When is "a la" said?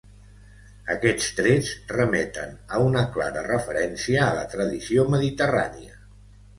4.31-4.51